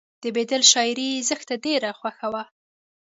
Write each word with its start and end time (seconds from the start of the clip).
د 0.23 0.23
بیدل 0.35 0.61
شاعري 0.71 1.05
یې 1.13 1.25
زښته 1.29 1.55
ډېره 1.65 1.89
خوښه 1.99 2.27
وه 2.33 2.43